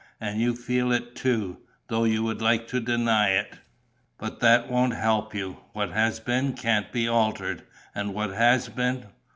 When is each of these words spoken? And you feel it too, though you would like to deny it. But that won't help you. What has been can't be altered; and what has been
And 0.19 0.41
you 0.41 0.55
feel 0.55 0.91
it 0.91 1.15
too, 1.15 1.59
though 1.87 2.05
you 2.05 2.23
would 2.23 2.41
like 2.41 2.67
to 2.69 2.79
deny 2.79 3.33
it. 3.35 3.59
But 4.17 4.39
that 4.39 4.67
won't 4.67 4.95
help 4.95 5.35
you. 5.35 5.57
What 5.73 5.91
has 5.91 6.19
been 6.19 6.53
can't 6.53 6.91
be 6.91 7.07
altered; 7.07 7.61
and 7.93 8.15
what 8.15 8.31
has 8.31 8.67
been 8.67 9.05